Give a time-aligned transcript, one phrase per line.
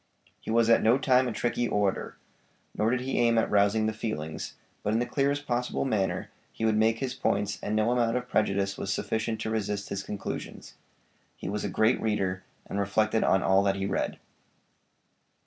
[0.39, 2.17] He was at no time a tricky orator,
[2.75, 6.65] nor did he aim at rousing the feelings, but in the clearest possible manner he
[6.65, 10.73] would make his points and no amount of prejudice was sufficient to resist his conclusions.
[11.37, 14.17] He was a great reader, and reflected on all that he read.